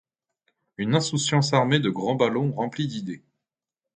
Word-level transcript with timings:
Une 0.77 0.95
insouciance 0.95 1.53
armée 1.53 1.79
de 1.79 1.91
grands 1.91 2.15
ballons 2.15 2.51
remplis 2.53 2.87
d'idées. 2.87 3.21